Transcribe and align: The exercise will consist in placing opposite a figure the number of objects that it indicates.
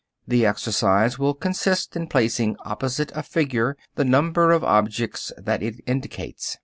The 0.27 0.47
exercise 0.47 1.19
will 1.19 1.35
consist 1.35 1.95
in 1.95 2.07
placing 2.07 2.55
opposite 2.65 3.11
a 3.13 3.21
figure 3.21 3.77
the 3.93 4.03
number 4.03 4.51
of 4.51 4.63
objects 4.63 5.31
that 5.37 5.61
it 5.61 5.75
indicates. 5.85 6.57